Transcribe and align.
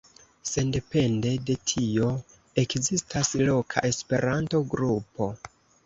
Sendepende 0.51 1.33
de 1.51 1.57
tio, 1.73 2.09
ekzistas 2.65 3.33
loka 3.45 3.87
Esperanto-grupo. 3.95 5.35